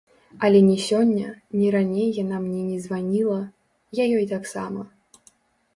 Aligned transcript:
Але 0.47 0.59
ні 0.69 0.77
сёння, 0.85 1.27
ні 1.59 1.67
раней 1.75 2.09
яна 2.23 2.41
мне 2.47 2.63
не 2.71 2.79
званіла, 2.87 3.39
я 4.03 4.11
ёй 4.19 4.25
таксама. 4.35 4.81